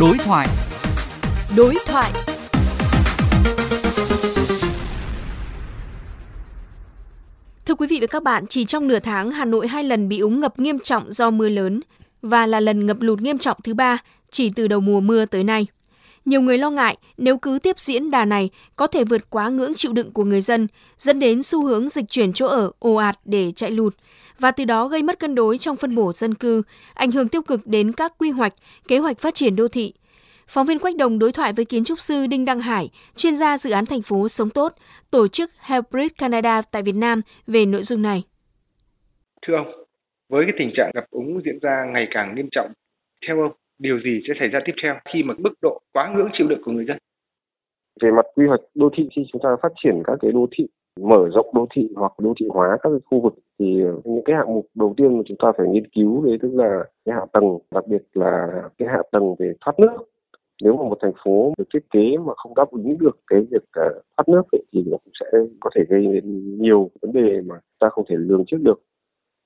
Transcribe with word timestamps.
Đối 0.00 0.18
thoại. 0.18 0.48
Đối 1.56 1.74
thoại. 1.86 2.12
Thưa 7.66 7.74
quý 7.74 7.86
vị 7.86 7.98
và 8.00 8.06
các 8.06 8.22
bạn, 8.22 8.46
chỉ 8.46 8.64
trong 8.64 8.88
nửa 8.88 8.98
tháng, 8.98 9.30
Hà 9.30 9.44
Nội 9.44 9.68
hai 9.68 9.84
lần 9.84 10.08
bị 10.08 10.18
úng 10.18 10.40
ngập 10.40 10.58
nghiêm 10.58 10.78
trọng 10.78 11.12
do 11.12 11.30
mưa 11.30 11.48
lớn 11.48 11.80
và 12.22 12.46
là 12.46 12.60
lần 12.60 12.86
ngập 12.86 12.96
lụt 13.00 13.20
nghiêm 13.20 13.38
trọng 13.38 13.56
thứ 13.64 13.74
ba 13.74 13.98
chỉ 14.30 14.50
từ 14.50 14.68
đầu 14.68 14.80
mùa 14.80 15.00
mưa 15.00 15.24
tới 15.24 15.44
nay. 15.44 15.66
Nhiều 16.28 16.42
người 16.42 16.58
lo 16.58 16.70
ngại 16.70 16.96
nếu 17.16 17.38
cứ 17.38 17.58
tiếp 17.62 17.78
diễn 17.78 18.10
đà 18.10 18.24
này 18.24 18.50
có 18.76 18.86
thể 18.86 19.04
vượt 19.04 19.30
quá 19.30 19.48
ngưỡng 19.48 19.74
chịu 19.74 19.92
đựng 19.92 20.12
của 20.12 20.24
người 20.24 20.40
dân, 20.40 20.66
dẫn 20.98 21.20
đến 21.20 21.42
xu 21.42 21.66
hướng 21.66 21.88
dịch 21.88 22.04
chuyển 22.08 22.32
chỗ 22.32 22.46
ở 22.46 22.70
ồ 22.78 22.94
ạt 22.94 23.18
để 23.24 23.50
chạy 23.50 23.70
lụt 23.70 23.94
và 24.38 24.50
từ 24.50 24.64
đó 24.64 24.88
gây 24.88 25.02
mất 25.02 25.18
cân 25.18 25.34
đối 25.34 25.58
trong 25.58 25.76
phân 25.76 25.94
bổ 25.94 26.12
dân 26.12 26.34
cư, 26.34 26.62
ảnh 26.94 27.10
hưởng 27.10 27.28
tiêu 27.28 27.42
cực 27.42 27.66
đến 27.66 27.92
các 27.92 28.12
quy 28.18 28.30
hoạch, 28.30 28.52
kế 28.88 28.98
hoạch 28.98 29.18
phát 29.18 29.34
triển 29.34 29.56
đô 29.56 29.68
thị. 29.68 29.92
Phóng 30.48 30.66
viên 30.66 30.78
Quách 30.78 30.96
Đồng 30.96 31.18
đối 31.18 31.32
thoại 31.32 31.52
với 31.52 31.64
kiến 31.64 31.84
trúc 31.84 32.00
sư 32.00 32.26
Đinh 32.26 32.44
Đăng 32.44 32.60
Hải, 32.60 32.90
chuyên 33.16 33.36
gia 33.36 33.58
dự 33.58 33.70
án 33.70 33.86
thành 33.86 34.02
phố 34.02 34.28
Sống 34.28 34.50
Tốt, 34.50 34.74
tổ 35.10 35.28
chức 35.28 35.50
Hybrid 35.68 36.12
Canada 36.18 36.62
tại 36.62 36.82
Việt 36.82 36.94
Nam 36.94 37.20
về 37.46 37.66
nội 37.66 37.82
dung 37.82 38.02
này. 38.02 38.22
Thưa 39.46 39.54
ông, 39.54 39.66
với 40.28 40.44
cái 40.46 40.54
tình 40.58 40.70
trạng 40.76 40.90
ngập 40.94 41.04
úng 41.10 41.40
diễn 41.44 41.58
ra 41.62 41.84
ngày 41.94 42.06
càng 42.14 42.34
nghiêm 42.36 42.48
trọng, 42.52 42.72
theo 43.28 43.40
ông, 43.42 43.52
điều 43.78 44.00
gì 44.04 44.20
sẽ 44.28 44.34
xảy 44.38 44.48
ra 44.48 44.60
tiếp 44.64 44.72
theo 44.82 44.94
khi 45.12 45.22
mà 45.22 45.34
mức 45.38 45.54
độ 45.62 45.80
quá 45.92 46.12
ngưỡng 46.14 46.28
chịu 46.38 46.46
đựng 46.46 46.62
của 46.64 46.72
người 46.72 46.84
dân? 46.84 46.98
Về 48.02 48.10
mặt 48.10 48.26
quy 48.34 48.46
hoạch 48.46 48.60
đô 48.74 48.90
thị 48.96 49.08
khi 49.16 49.22
chúng 49.32 49.42
ta 49.42 49.48
phát 49.62 49.72
triển 49.84 50.02
các 50.04 50.18
cái 50.20 50.32
đô 50.32 50.46
thị 50.58 50.66
mở 51.00 51.28
rộng 51.34 51.50
đô 51.54 51.66
thị 51.74 51.88
hoặc 51.96 52.12
đô 52.18 52.34
thị 52.40 52.46
hóa 52.50 52.78
các 52.82 52.90
cái 52.90 53.00
khu 53.04 53.20
vực 53.20 53.34
thì 53.58 53.66
những 54.04 54.24
cái 54.24 54.36
hạng 54.36 54.54
mục 54.54 54.66
đầu 54.74 54.94
tiên 54.96 55.16
mà 55.16 55.22
chúng 55.26 55.36
ta 55.40 55.52
phải 55.56 55.66
nghiên 55.68 55.86
cứu 55.86 56.24
đấy 56.24 56.38
tức 56.42 56.50
là 56.54 56.84
cái 57.04 57.14
hạ 57.14 57.26
tầng 57.32 57.58
đặc 57.74 57.86
biệt 57.86 58.02
là 58.14 58.46
cái 58.78 58.88
hạ 58.88 59.02
tầng 59.12 59.34
về 59.38 59.52
thoát 59.60 59.80
nước 59.80 60.08
nếu 60.62 60.76
mà 60.76 60.82
một 60.82 60.98
thành 61.02 61.12
phố 61.24 61.54
được 61.58 61.64
thiết 61.74 61.90
kế 61.90 62.16
mà 62.26 62.32
không 62.36 62.54
đáp 62.54 62.70
ứng 62.70 62.98
được 62.98 63.18
cái 63.26 63.40
việc 63.50 63.62
à, 63.72 63.88
thoát 64.16 64.28
nước 64.28 64.42
ấy, 64.52 64.62
thì 64.72 64.84
nó 64.86 64.96
cũng 65.04 65.12
sẽ 65.20 65.26
có 65.60 65.70
thể 65.74 65.82
gây 65.88 66.06
nên 66.06 66.58
nhiều 66.62 66.90
vấn 67.02 67.12
đề 67.12 67.40
mà 67.40 67.54
ta 67.78 67.88
không 67.88 68.04
thể 68.08 68.16
lường 68.18 68.44
trước 68.46 68.58
được 68.60 68.82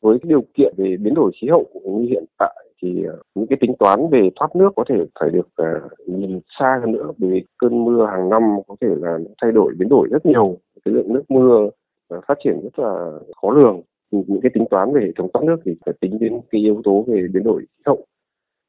với 0.03 0.19
cái 0.23 0.29
điều 0.29 0.45
kiện 0.55 0.75
về 0.77 0.97
biến 0.97 1.15
đổi 1.15 1.33
khí 1.41 1.49
hậu 1.49 1.67
như 1.85 2.07
hiện 2.09 2.25
tại 2.39 2.72
thì 2.83 3.05
ờ, 3.05 3.23
những 3.35 3.47
cái 3.47 3.59
tính 3.61 3.75
toán 3.79 4.11
về 4.11 4.31
thoát 4.37 4.57
nước 4.57 4.73
có 4.77 4.85
thể 4.89 5.05
phải 5.21 5.31
được 5.31 5.49
ờ, 5.57 5.89
nhìn 6.07 6.41
xa 6.59 6.81
hơn 6.83 6.93
nữa, 6.93 7.13
bởi 7.19 7.31
vì 7.31 7.45
cơn 7.59 7.85
mưa 7.85 8.07
hàng 8.07 8.29
năm 8.29 8.43
có 8.69 8.77
thể 8.81 8.89
là 9.01 9.19
thay 9.43 9.53
đổi, 9.53 9.75
biến 9.79 9.89
đổi 9.89 10.09
rất 10.11 10.27
nhiều. 10.27 10.59
Cái 10.85 10.95
lượng 10.95 11.13
nước 11.13 11.23
mưa 11.29 11.71
ờ, 12.09 12.21
phát 12.29 12.39
triển 12.45 12.61
rất 12.63 12.79
là 12.79 13.19
khó 13.43 13.51
lường. 13.51 13.81
Những 14.11 14.41
cái 14.43 14.51
tính 14.55 14.65
toán 14.71 14.93
về 14.93 15.01
hệ 15.01 15.13
thống 15.17 15.31
thoát 15.33 15.43
nước 15.45 15.57
thì 15.65 15.73
phải 15.87 15.95
tính 16.01 16.19
đến 16.19 16.41
cái 16.51 16.61
yếu 16.61 16.81
tố 16.85 17.05
về 17.09 17.27
biến 17.33 17.43
đổi 17.45 17.61
khí 17.61 17.83
hậu. 17.87 18.07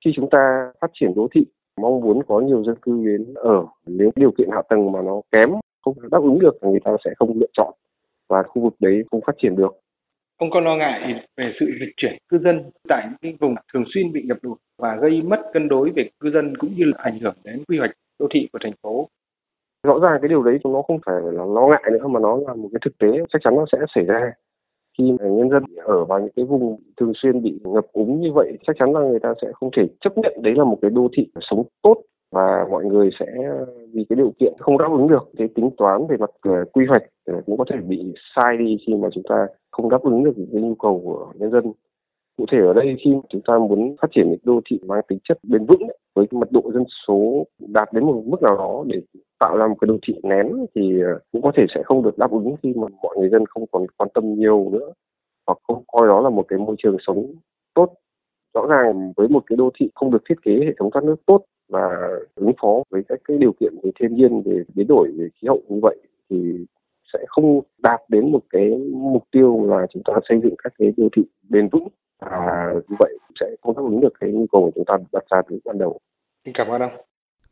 Khi 0.06 0.11
chúng 0.16 0.30
ta 0.30 0.72
phát 0.81 0.91
triển 0.94 1.14
đô 1.16 1.28
thị, 1.36 1.45
mong 1.81 2.02
muốn 2.02 2.23
có 2.28 2.39
nhiều 2.39 2.64
dân 2.64 2.75
cư 2.81 3.06
đến 3.06 3.34
ở. 3.34 3.66
Nếu 3.88 4.11
điều 4.16 4.31
kiện 4.31 4.50
hạ 4.52 4.61
tầng 4.69 4.91
mà 4.91 5.02
nó 5.02 5.22
kém, 5.31 5.50
không 5.81 5.95
đáp 6.11 6.22
ứng 6.22 6.39
được 6.39 6.58
thì 6.61 6.69
người 6.69 6.80
ta 6.84 6.95
sẽ 7.06 7.11
không 7.19 7.39
lựa 7.39 7.47
chọn 7.53 7.73
và 8.30 8.44
khu 8.44 8.61
vực 8.61 8.73
đấy 8.80 9.03
không 9.11 9.22
phát 9.25 9.36
triển 9.41 9.56
được. 9.56 9.75
Ông 10.44 10.49
có 10.49 10.59
lo 10.59 10.75
ngại 10.75 11.25
về 11.38 11.53
sự 11.59 11.66
dịch 11.80 11.94
chuyển 11.97 12.17
cư 12.30 12.38
dân 12.38 12.72
tại 12.89 13.08
những 13.08 13.17
cái 13.22 13.33
vùng 13.39 13.55
thường 13.73 13.83
xuyên 13.94 14.11
bị 14.11 14.22
ngập 14.25 14.38
lụt 14.41 14.58
và 14.77 14.95
gây 14.95 15.22
mất 15.22 15.39
cân 15.53 15.67
đối 15.67 15.89
về 15.89 16.09
cư 16.19 16.31
dân 16.31 16.58
cũng 16.58 16.75
như 16.77 16.85
là 16.85 16.97
ảnh 16.97 17.19
hưởng 17.19 17.35
đến 17.44 17.63
quy 17.67 17.77
hoạch 17.77 17.91
đô 18.19 18.27
thị 18.33 18.50
của 18.53 18.59
thành 18.63 18.73
phố. 18.81 19.08
Rõ 19.88 20.00
ràng 20.00 20.17
cái 20.22 20.30
điều 20.30 20.44
đấy 20.44 20.59
nó 20.63 20.81
không 20.81 21.00
phải 21.05 21.16
là 21.22 21.45
lo 21.45 21.67
ngại 21.67 21.83
nữa 21.91 22.08
mà 22.08 22.19
nó 22.19 22.38
là 22.47 22.53
một 22.53 22.69
cái 22.73 22.80
thực 22.85 22.97
tế 22.97 23.08
chắc 23.33 23.39
chắn 23.44 23.55
nó 23.55 23.66
sẽ 23.72 23.77
xảy 23.95 24.05
ra 24.05 24.31
khi 24.97 25.11
mà 25.19 25.25
nhân 25.30 25.50
dân 25.50 25.63
ở 25.83 26.05
vào 26.05 26.19
những 26.19 26.33
cái 26.35 26.45
vùng 26.45 26.80
thường 26.97 27.13
xuyên 27.16 27.41
bị 27.41 27.59
ngập 27.63 27.85
úng 27.91 28.22
như 28.22 28.31
vậy, 28.33 28.57
chắc 28.67 28.75
chắn 28.80 28.94
là 28.94 29.00
người 29.00 29.19
ta 29.19 29.33
sẽ 29.41 29.47
không 29.53 29.69
thể 29.78 29.83
chấp 30.02 30.17
nhận 30.17 30.33
đấy 30.41 30.53
là 30.57 30.63
một 30.63 30.78
cái 30.81 30.91
đô 30.91 31.07
thị 31.17 31.28
sống 31.52 31.63
tốt 31.81 31.97
và 32.31 32.66
mọi 32.72 32.85
người 32.85 33.09
sẽ, 33.19 33.25
vì 33.94 34.05
cái 34.09 34.16
điều 34.17 34.33
kiện 34.39 34.53
không 34.59 34.78
đáp 34.78 34.89
ứng 34.91 35.07
được 35.07 35.30
cái 35.38 35.47
tính 35.55 35.69
toán 35.78 36.07
về 36.09 36.17
mặt 36.17 36.30
ờ, 36.41 36.66
quy 36.73 36.85
hoạch 36.85 37.03
ờ, 37.25 37.41
cũng 37.46 37.57
có 37.57 37.66
thể 37.72 37.78
bị 37.88 38.13
sai 38.35 38.57
đi 38.57 38.78
khi 38.88 38.94
mà 38.96 39.07
chúng 39.13 39.23
ta 39.29 39.47
không 39.73 39.89
đáp 39.89 40.01
ứng 40.03 40.23
được 40.23 40.34
cái 40.35 40.61
nhu 40.61 40.75
cầu 40.75 41.01
của 41.03 41.34
nhân 41.35 41.51
dân. 41.51 41.72
Cụ 42.38 42.45
thể 42.51 42.57
ở 42.57 42.73
đây 42.73 42.95
khi 43.03 43.11
chúng 43.29 43.41
ta 43.47 43.57
muốn 43.57 43.95
phát 44.01 44.07
triển 44.11 44.29
một 44.29 44.35
đô 44.44 44.61
thị 44.69 44.79
mang 44.85 45.01
tính 45.07 45.19
chất 45.23 45.38
bền 45.44 45.66
vững 45.66 45.88
với 46.16 46.25
mật 46.31 46.51
độ 46.51 46.72
dân 46.73 46.84
số 47.07 47.45
đạt 47.59 47.94
đến 47.94 48.06
một 48.06 48.23
mức 48.25 48.41
nào 48.41 48.57
đó 48.57 48.84
để 48.88 49.01
tạo 49.39 49.57
ra 49.57 49.67
một 49.67 49.75
cái 49.81 49.88
đô 49.88 49.97
thị 50.07 50.13
nén 50.23 50.47
thì 50.75 51.01
ờ, 51.01 51.19
cũng 51.31 51.41
có 51.41 51.51
thể 51.56 51.66
sẽ 51.75 51.81
không 51.85 52.03
được 52.03 52.17
đáp 52.17 52.31
ứng 52.31 52.56
khi 52.63 52.73
mà 52.75 52.88
mọi 53.03 53.16
người 53.19 53.29
dân 53.29 53.45
không 53.45 53.66
còn 53.72 53.85
quan 53.97 54.09
tâm 54.13 54.34
nhiều 54.34 54.69
nữa, 54.72 54.94
hoặc 55.47 55.57
không 55.67 55.84
coi 55.88 56.07
đó 56.07 56.22
là 56.22 56.29
một 56.29 56.45
cái 56.47 56.59
môi 56.59 56.75
trường 56.84 56.97
sống 57.07 57.34
tốt. 57.73 57.94
Rõ 58.53 58.67
ràng 58.69 59.13
với 59.17 59.28
một 59.28 59.44
cái 59.47 59.55
đô 59.55 59.69
thị 59.79 59.90
không 59.95 60.11
được 60.11 60.22
thiết 60.29 60.35
kế 60.41 60.51
hệ 60.51 60.73
thống 60.79 60.91
thoát 60.91 61.03
nước 61.03 61.16
tốt 61.25 61.45
và 61.69 62.09
ứng 62.35 62.51
phó 62.61 62.84
với 62.90 63.03
các 63.07 63.19
cái 63.28 63.38
điều 63.38 63.51
kiện 63.59 63.73
về 63.84 63.91
thiên 64.00 64.16
nhiên, 64.16 64.41
về 64.45 64.63
biến 64.75 64.88
đổi, 64.88 65.11
về 65.17 65.28
khí 65.35 65.47
hậu 65.47 65.61
như 65.67 65.79
vậy, 65.81 65.97
thì 66.29 66.66
sẽ 67.13 67.19
không 67.28 67.62
đạt 67.78 68.01
đến 68.09 68.31
một 68.31 68.41
cái 68.50 68.69
mục 68.91 69.24
tiêu 69.31 69.66
là 69.69 69.88
chúng 69.94 70.03
ta 70.06 70.13
xây 70.29 70.40
dựng 70.44 70.56
các 70.63 70.74
cái 70.79 70.94
đô 70.97 71.07
thị 71.16 71.24
bền 71.50 71.69
vững 71.72 71.88
và 72.22 72.68
như 72.90 72.96
vậy 73.00 73.18
sẽ 73.40 73.46
không 73.62 73.75
đáp 73.75 73.84
ứng 73.84 74.00
được 74.00 74.13
cái 74.19 74.29
nhu 74.31 74.46
cầu 74.51 74.62
của 74.62 74.72
chúng 74.75 74.85
ta 74.85 74.97
đặt 75.12 75.23
ra 75.29 75.41
từ 75.50 75.59
ban 75.66 75.78
đầu. 75.78 76.00
Xin 76.46 76.53
cảm 76.57 76.68
ơn 76.68 76.81
ông. 76.81 76.91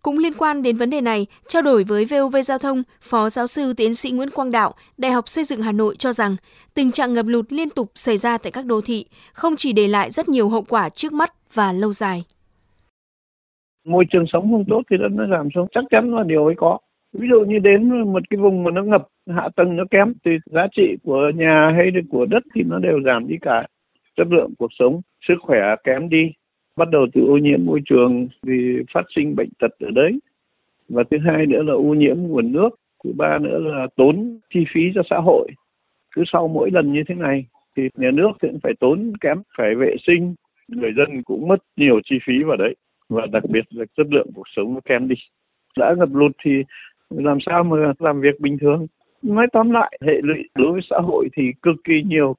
Cũng 0.03 0.17
liên 0.17 0.33
quan 0.37 0.61
đến 0.61 0.75
vấn 0.75 0.89
đề 0.89 1.01
này, 1.01 1.27
trao 1.47 1.61
đổi 1.61 1.83
với 1.83 2.05
VOV 2.05 2.35
Giao 2.43 2.57
thông, 2.57 2.83
Phó 3.01 3.29
Giáo 3.29 3.47
sư 3.47 3.73
Tiến 3.77 3.93
sĩ 3.93 4.11
Nguyễn 4.11 4.29
Quang 4.35 4.51
Đạo, 4.51 4.73
Đại 4.97 5.11
học 5.11 5.27
Xây 5.27 5.43
dựng 5.43 5.61
Hà 5.61 5.71
Nội 5.71 5.95
cho 5.95 6.11
rằng 6.11 6.31
tình 6.73 6.91
trạng 6.91 7.13
ngập 7.13 7.25
lụt 7.27 7.45
liên 7.49 7.69
tục 7.69 7.87
xảy 7.95 8.17
ra 8.17 8.37
tại 8.37 8.51
các 8.51 8.65
đô 8.65 8.81
thị 8.81 9.05
không 9.33 9.53
chỉ 9.57 9.73
để 9.73 9.87
lại 9.87 10.11
rất 10.11 10.29
nhiều 10.29 10.49
hậu 10.49 10.63
quả 10.69 10.89
trước 10.89 11.13
mắt 11.13 11.33
và 11.53 11.73
lâu 11.73 11.93
dài. 11.93 12.23
Môi 13.85 14.05
trường 14.11 14.25
sống 14.33 14.51
không 14.51 14.65
tốt 14.69 14.81
thì 14.89 14.97
nó 15.11 15.25
giảm 15.37 15.49
xuống, 15.55 15.67
chắc 15.71 15.83
chắn 15.89 16.15
là 16.15 16.23
điều 16.23 16.45
ấy 16.45 16.55
có. 16.57 16.77
Ví 17.13 17.27
dụ 17.31 17.45
như 17.47 17.59
đến 17.59 17.89
một 18.13 18.23
cái 18.29 18.37
vùng 18.37 18.63
mà 18.63 18.71
nó 18.71 18.83
ngập, 18.83 19.07
hạ 19.35 19.49
tầng 19.55 19.75
nó 19.75 19.83
kém 19.91 20.13
thì 20.25 20.31
giá 20.45 20.67
trị 20.71 20.95
của 21.03 21.31
nhà 21.35 21.71
hay 21.75 21.91
của 22.09 22.25
đất 22.25 22.43
thì 22.55 22.63
nó 22.63 22.79
đều 22.79 23.01
giảm 23.01 23.27
đi 23.27 23.35
cả. 23.41 23.67
Chất 24.17 24.27
lượng 24.29 24.51
cuộc 24.57 24.71
sống, 24.79 25.01
sức 25.27 25.35
khỏe 25.41 25.75
kém 25.83 26.09
đi, 26.09 26.31
bắt 26.77 26.89
đầu 26.91 27.07
từ 27.13 27.21
ô 27.27 27.37
nhiễm 27.37 27.65
môi 27.65 27.79
trường 27.85 28.27
vì 28.43 28.83
phát 28.93 29.05
sinh 29.15 29.35
bệnh 29.35 29.49
tật 29.59 29.71
ở 29.79 29.91
đấy. 29.91 30.19
Và 30.89 31.03
thứ 31.11 31.17
hai 31.25 31.45
nữa 31.45 31.63
là 31.63 31.73
ô 31.73 31.93
nhiễm 31.93 32.17
nguồn 32.17 32.51
nước. 32.51 32.69
Thứ 33.03 33.11
ba 33.17 33.37
nữa 33.41 33.59
là 33.59 33.87
tốn 33.95 34.39
chi 34.53 34.65
phí 34.73 34.81
cho 34.95 35.01
xã 35.09 35.17
hội. 35.17 35.47
Cứ 36.15 36.23
sau 36.33 36.47
mỗi 36.47 36.71
lần 36.71 36.93
như 36.93 37.03
thế 37.07 37.15
này 37.15 37.45
thì 37.77 37.83
nhà 37.97 38.11
nước 38.11 38.31
cũng 38.41 38.59
phải 38.63 38.73
tốn 38.79 39.13
kém 39.21 39.37
phải 39.57 39.75
vệ 39.75 39.95
sinh. 40.07 40.35
Người 40.67 40.93
dân 40.97 41.23
cũng 41.23 41.47
mất 41.47 41.57
nhiều 41.77 41.99
chi 42.05 42.15
phí 42.27 42.43
vào 42.43 42.57
đấy. 42.57 42.75
Và 43.09 43.25
đặc 43.31 43.43
biệt 43.49 43.65
là 43.69 43.85
chất 43.97 44.07
lượng 44.09 44.27
cuộc 44.35 44.47
sống 44.55 44.73
nó 44.73 44.79
kém 44.85 45.07
đi. 45.07 45.15
Đã 45.77 45.95
ngập 45.97 46.09
lụt 46.13 46.31
thì 46.43 46.51
làm 47.09 47.37
sao 47.45 47.63
mà 47.63 47.77
làm 47.99 48.21
việc 48.21 48.39
bình 48.39 48.57
thường? 48.61 48.87
Nói 49.21 49.47
tóm 49.53 49.69
lại 49.69 49.99
hệ 50.01 50.13
lụy 50.23 50.37
đối 50.55 50.71
với 50.71 50.81
xã 50.89 50.97
hội 51.03 51.29
thì 51.37 51.43
cực 51.61 51.75
kỳ 51.83 51.93
nhiều. 52.05 52.35